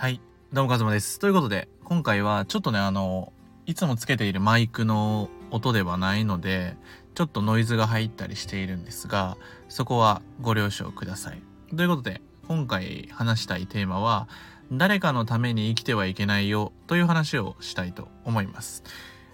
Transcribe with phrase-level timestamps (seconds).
[0.00, 0.20] はい。
[0.52, 1.18] どうも、かずまです。
[1.18, 3.32] ということで、今回はちょっとね、あの、
[3.66, 6.76] いつもつけているマイクの音ではないので、
[7.16, 9.36] ちょっとノイズが入ったりしているんですが、
[9.68, 11.42] そこはご了承ください。
[11.76, 14.28] ということで、今回話したいテーマは、
[14.70, 18.84] 誰かのために生きてはいけないよという話をしたいと思います。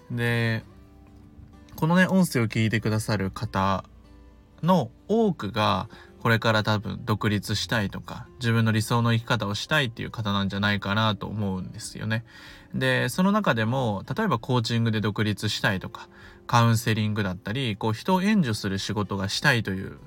[0.09, 0.65] で、
[1.75, 3.85] このね、音声を聞いてくださる方
[4.63, 5.89] の多くが、
[6.25, 12.25] これから多分独立したいとか、自分の理想の生き方をしたいっていう方なんじゃないかなと思うんですよね。
[12.73, 16.09] で、その中でも、例えばコーチングで独立したいとか、
[16.47, 19.99] カウンセリングだったり、こう人を援助する仕事がしたいという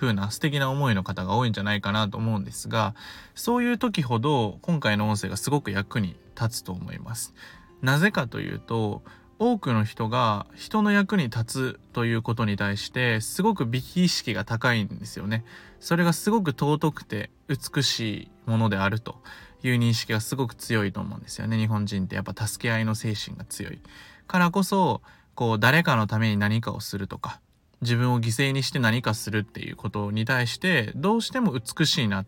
[0.00, 2.94] 風な素敵な思いの方が多いんじゃないかなと思うんですが、
[3.34, 7.34] そういう時ほど今回の音声がすごく役に立つと思います。
[7.82, 9.02] なぜかというと、
[9.38, 15.44] 多くの人が人の役に立つということに対してすごく美意識が高いんですよね。
[15.80, 19.16] それがすごく尊くて美しいものであると
[19.62, 21.56] いう認識がすごく強いと思うんですよね。
[21.56, 23.80] 日本人ってやっぱ助け合いの精神が強い。
[24.26, 25.02] からこそ、
[25.34, 27.40] こう誰かのために何かをするとか、
[27.80, 32.24] 自分を犠牲にして何かするっていうことに対してどうしても美しいな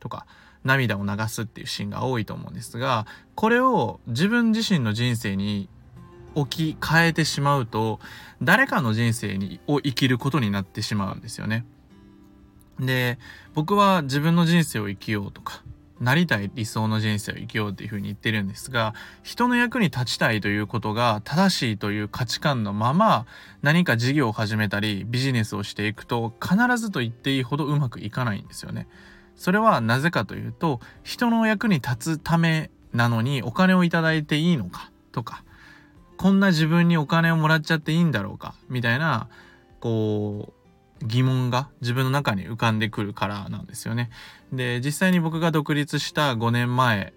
[0.00, 0.26] とか
[0.62, 5.68] 涙を流すっていうシーンが多いと思うんですがこれを自分自身の人生に
[6.34, 8.00] 置き換えてしまうと、
[8.42, 11.64] 誰かの人生にを生きることになってしまうんですよね。
[12.78, 13.18] で、
[13.54, 15.62] 僕は自分の人生を生きようとか、
[16.00, 23.26] なりたい理想の人生を生きようっていうふうに言ってるんですが、人の役に立ちたいということが正しいという価値観のまま、
[23.62, 28.88] 何か事業を始めたり、ビジネスをしていくと、必ずと言っていいほどうまくいかないんですよね。
[29.36, 35.44] それはなぜかというと、人の役に立つためなのにお金をいただいていいのかとか、
[36.16, 38.54] こんな自分にお金をもらっちゃっていいんだろうか？
[38.68, 39.28] みたいな、
[39.80, 40.52] こ
[41.02, 44.10] う、疑問が自分の中に浮かんでくるからなんですよね。
[44.52, 47.12] で、実際に僕が独立した5年前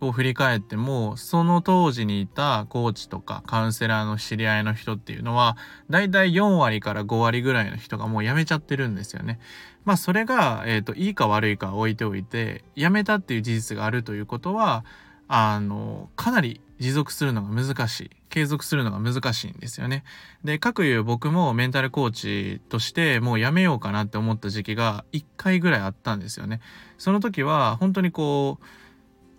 [0.00, 5.56] を振り返っても、その当時にいたコーチとかカウンセラーの知り合いの人っていうのは、
[5.90, 9.38] だいたい4割から5割ぐらいの人がもう辞めちゃってるんですよね。
[9.84, 14.84] まあそれが、えっ、ー、と、いいか悪いか置いておいて、辞めたっていう事実があるということは、
[15.28, 18.10] あの、かなり持続するのが難しい。
[18.28, 20.02] 継続するのが難しいんですよね。
[20.42, 26.60] で、各いう僕もメンタルコーチとしてもうやめようかなって思った時期が1回ぐらいあったんですよね。
[26.98, 28.64] その時は本当にこう、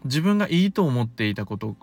[0.05, 1.75] 自分がいいと思っていたこと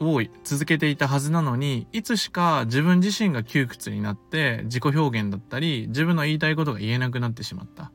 [0.00, 7.92] を続けていたはずなのに、いつしか自分自身が窮屈になって自己表現だったり、自分の言いたいことが言えなくなってしまった。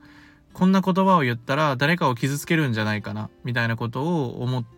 [0.54, 4.77] こんな言葉を言ったら誰かを傷つけるんじゃないかな、みたいなことを思って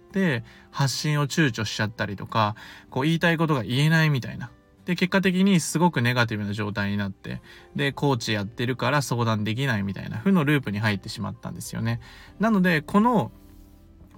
[0.71, 2.55] 発信を躊躇しちゃったりとか、
[2.89, 4.51] こう言いたいことが言えないみたいな。
[4.85, 7.41] で、結果的にすごくネガティブな状態になって、
[7.75, 11.99] で、コーチやってるから相談できないみたいな負のループに入ってしまったんですよね。
[12.39, 13.31] なので、この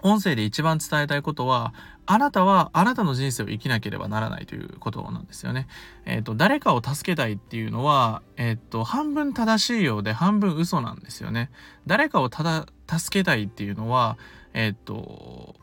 [0.01, 1.73] 音声で一番伝えたいことは、
[2.05, 5.67] あなたはあなたの人生を生きなければならないということなんですよね。
[6.05, 11.51] えっ、ー、と、誰かを助けたいっていうのは、えっ、ー、と、半分正しいようで半分嘘なんですよね。
[11.85, 14.17] 誰かをただ助けたいっていうのは、
[14.53, 15.55] えっ、ー、と、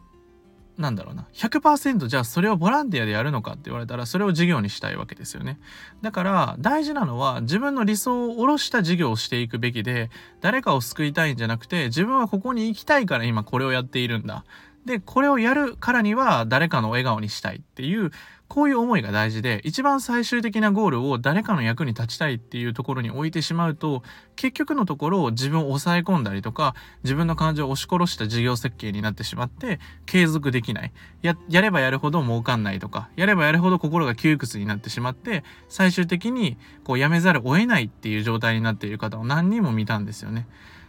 [0.78, 5.58] なんだろうな、100%じゃあそれをボランティアでやるのかって言われたらそれを事業にしたいわけですよね。
[6.02, 10.08] だから大事なのは自分の理想を下ろした事業をしていくべきで、
[10.40, 14.44] 誰かを救いたいんじゃなくて自分はここに行きたいから今これをやっているんだ。
[14.84, 18.12] で、これをやるからには誰かの笑顔にしたいっていう、
[18.48, 24.02] こういう思いが大事で、一番最終的なゴールを誰かの役に立ちたいっていうところに置いてしまうと、
[24.36, 30.92] 結局のところ自分を抑え込んだりとか、自分の感情を押し殺した事業設計になってしまって、継続できない。
[31.20, 40.46] や、やればやるほど儲かんないとか、やればやるほど心が窮屈になってしまって、最終的にこうやめざるを得ないっていう状態になっている方を何人も見たんですよね。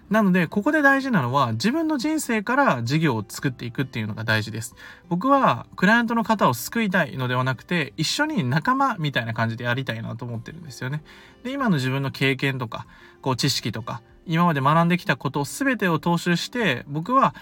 [0.09, 4.75] なので、ここで大事なのは、自分の人生から事業を作っていくっていうのが大事です。
[5.08, 11.03] 僕は、クライアントの方を救いたいのではなくて、一緒に仲間みたいな感じでやりたいなと思ってるんですよね。
[11.44, 12.88] で、今の自分の経験とか、
[13.22, 17.35] こう、知識とか、今まで学んできたこと全てを踏襲して、僕は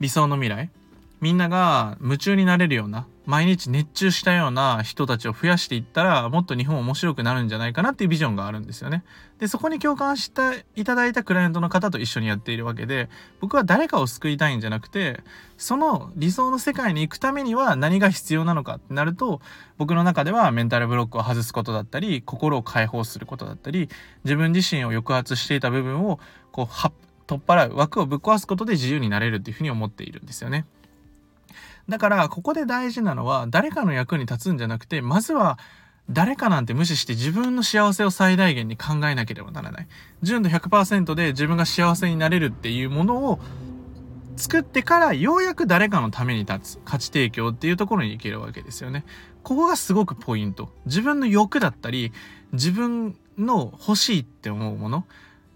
[0.00, 0.70] 理想の未来、
[1.20, 9.02] みんなが夢中になれるような、毎日熱中したような人たちを増やしていったら、もっと日本面白くなるんじゃないかなっていうビジョンがあるんですよね。
[9.38, 13.08] で、そこに共感していただいたクライアントの方と一緒にやっているわけで、
[13.40, 15.22] 僕は誰かを救いたいんじゃなくて、
[15.56, 19.40] その理想の世界に行くためには何が必要なのかってなると、
[19.78, 23.88] 僕の中ではメンタルブロックを外すことだったり、心を解放することだったり、
[24.24, 26.20] 自分自身を抑圧していた部分を、
[26.52, 26.90] こう、
[27.26, 30.66] 取っ払う枠をぶっ壊すことで自由になれるっていうふうに思っているんですよね。
[31.88, 35.58] だから、ここで大事なのは、誰かの役に立つんじゃなくて、まずは、
[36.10, 39.88] 誰かなんて無視して自分の幸せを最大限に考えなければならない。
[40.22, 43.40] 純度100%で自分が幸せになれるっていうものを
[44.36, 49.04] 作ってからようやく誰かのために立つ価値提供っていうところに行けるわけですよね。
[49.42, 50.70] ここがすごくポイント。
[50.86, 52.12] 自分の欲だったり、
[52.52, 55.06] 自分の欲しいって思うもの。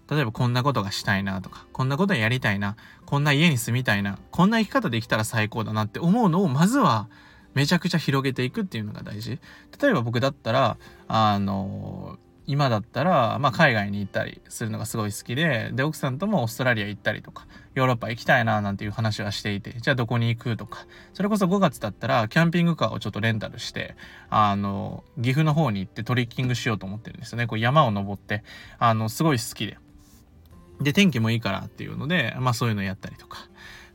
[0.09, 2.75] 例えばこんなことがしたいなとか、こんなことやりたいな、
[3.05, 7.09] こんな家に住みたいな、こんな生き方できたら最高だなって思うのをまずは
[7.53, 9.39] めちゃくちゃ広げていくっていうのが大事。
[9.81, 10.77] 例えば僕だったら、
[11.07, 12.17] あの
[12.49, 17.45] 今だったら、まあ、海外に行ったりするのがすごい好きで、で、奥さんともオーストラリア行ったりとか、
[17.75, 23.95] ヨーロッパ行きたいななんていう話はしていて、じゃあどこに行くとか、それこそ5月だったら、キャンピングカーをちょっとレンタルして、
[24.31, 27.45] あの、岐阜の方に行ってトリッキングしようと思ってるんですよね。
[27.45, 28.43] こう山を登って、
[28.79, 29.77] あの、すごい好きで。
[30.79, 33.39] で、天気もいいからっていうので、まあそういうのやったりとか。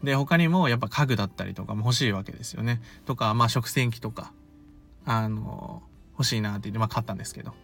[0.03, 2.83] で、他にもやっぱ家具だったりとかも欲しいわけですよね。
[3.07, 4.33] とか、まあ食洗機とか、
[5.07, 5.83] あの、
[6.13, 7.55] 欲しいなって言って、まあ買ったんですけど。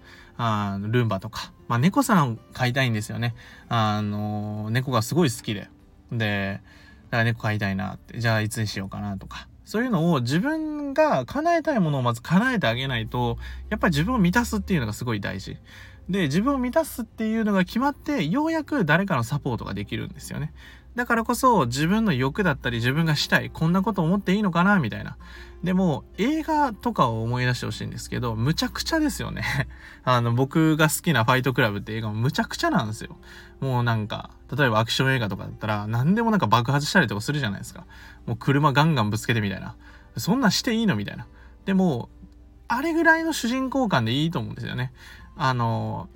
[0.42, 1.52] あの、ルンバとか。
[1.68, 3.34] まあ、猫さん飼いたいんですよね。
[3.68, 5.68] あの、猫がすごい好きで。
[6.10, 6.62] で、
[7.10, 9.48] だから猫飼いたいなって、じゃあいつにしようかなとか。
[9.70, 13.38] そういうのを自分が叶えたいものをまず叶えてあげないと、
[13.68, 15.58] やっぱり自分を満たすっていうのがすごい大事。
[16.08, 20.52] で、自分を満たすっていうのが決まって、ようやく誰かのサポートができるんですよね。
[20.96, 25.16] だからこそ自分の欲だったり自分がしたい、こんなこと思っていいのかなみたいな。
[25.62, 29.42] でも映画とかを思い出してほしいんですけど、むちゃくちゃですよね。
[30.04, 33.16] あの僕が好きなファイトクラブって映画もむちゃくちゃなんですよ。
[33.60, 37.86] もうなんか、例えばアクション映画とかだったら何でもなんか爆発したりとかするじゃないですか。
[38.26, 39.76] もう車ガンガンぶつけてみたいな。
[40.16, 40.96] そんなんしていいの？
[40.96, 41.26] みたいな。
[41.66, 42.08] でも、
[42.66, 44.92] あれぐらいの主人公感でいいと思うんですよね。
[45.36, 46.08] あの、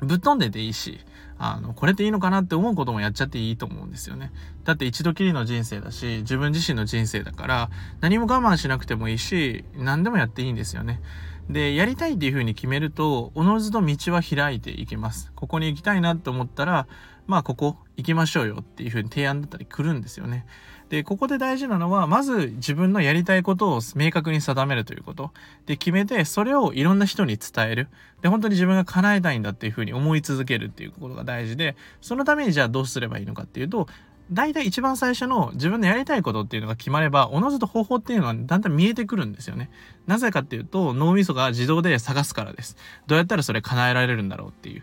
[0.00, 1.00] ぶっ飛んでていいし、
[1.38, 4.32] あの、これっていいのかなって思うこともやっちゃっていいと思うんですよね。
[4.64, 7.70] だって一度きりの人生だし、自分自身の人生だから、
[8.00, 11.00] 何も我慢しなくてもいいし、何でもやっていいんですよね。
[11.50, 15.32] で、やりたいっていう風に決めると、おのずと道は開いていきます。
[15.34, 16.86] ここに行きたいなって思ったら、
[17.26, 20.46] まあここ行きましょうよっていう風に提案だったり来るんですよね。
[20.88, 25.32] で、ここで大事なのは、まず自分のやりたいことを明確に定めるということ。
[25.66, 27.88] で、決めて、それをいろんな人に伝える。
[28.22, 33.88] で、本当に自分が叶えたいんだっていうふうに思い続けるっていうことが大事で、そのためにじゃあどうすればいいのかっていうと、
[34.30, 39.70] 大体一番最初の自分のやりたいことっていうのが決まれば、おのずと方法っていうのはだんだん見えてくるんですよね。
[40.06, 42.76] なぜかっていうと、脳みそが自動で探すからです。
[43.06, 44.82] どうやったらそれ叶えられるんだろうっていう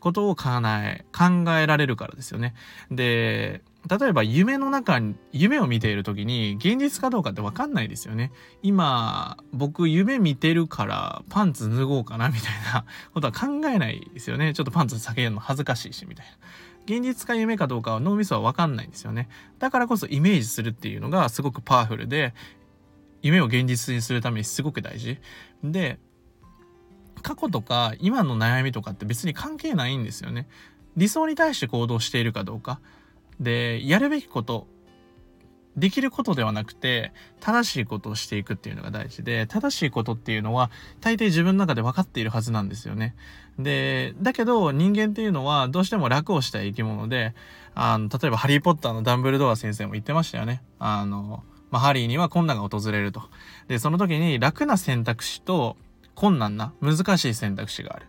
[0.00, 2.54] ことを叶え、考えられるからですよね。
[2.90, 8.32] で、例えば夢の中に、夢を見ている時に現実かどうかってわかんないですよね。
[8.62, 12.84] 今、僕夢見てるからパンツ脱ごうかなみたいな
[13.14, 14.54] ことは考えないですよね。
[14.54, 16.32] ちょっとパンツ避けるの恥ずかしいし、みたいな。
[16.86, 19.28] 現実か夢かどうかは脳みそはわかんないんですよね。
[19.58, 22.32] だからこそイメージするっていうのがすごくパワフルで、
[23.22, 25.18] 夢を現実にするためにすごく大事。
[25.64, 25.98] で、
[27.22, 30.46] 過去とか今の悩みとかって別に関係ないんですよね。
[30.96, 32.80] 理想に対して行動しているかどうか。
[33.40, 34.68] で、やるべきこと、
[35.76, 40.70] できることではなくて、正しいことをしていくっていうのが大事で、正しいことっていうのは、
[41.00, 43.14] 大抵自分の中で分かっているはずなんですよね。
[43.58, 47.34] で、だけど人間っていうのはどうしても楽をしたい生き物で、
[47.74, 50.62] あの、例えばハリーポッターのダンブルドア先生も言ってましたよね。
[50.78, 53.22] あの、まあ、ハリーには困難が訪れると。
[53.68, 55.76] で、その時に楽な選択肢と
[56.14, 58.06] 困難な難しい選択肢がある。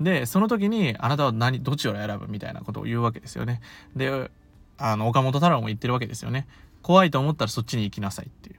[0.00, 3.60] で、その時にあなたは何、どっちを選ぶみたいなことを言うわけですよね。
[3.94, 4.30] で、
[4.78, 6.46] あの、岡本太郎も言ってるわけですよね。
[6.82, 8.56] 怖いと思ったらそっちに行きなさいっていう。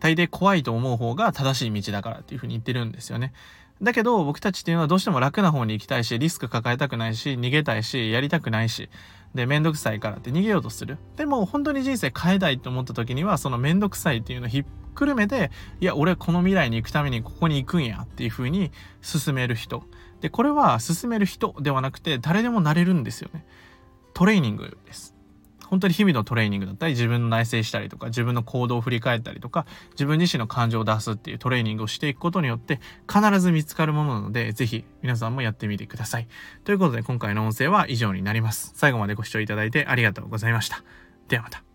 [0.00, 3.32] 大抵怖いと思う方が正しい道だからっていうふうに言ってるんですよね。
[3.82, 8.88] だけど僕たちっていうのはどうしても楽な方に行きたいし、リスク抱えたくないし、逃げたいし、やりたくないし、
[9.34, 10.98] で、めんどくさいからって逃げようとする。
[11.16, 19.84] でも本当に人生変えたいと思った時には、そのめんどくさいっていうのをひっくるめて、いや、俺この未来に行くためにここに行くんやっていう風に進める人。
[20.20, 23.44] で、これは進める人ではなくて誰でもなれるんですよね。
[24.14, 25.14] トレーニングです。
[25.68, 32.80] 本当に日々のトレーニングだったり、自分の内省したりとか、自分の行動を振り返ったりとか、自分自身の感情を出すっていうトレーニングをしていくことによって、
[33.12, 36.28] 必ず見つかるものなので、ぜひ皆さんもやってみてください。
[36.64, 38.72] ということで、今回の音声は以上になります。
[38.74, 40.82] 最後までご視聴いただいてありがとうございました。
[41.28, 41.71] ではまた。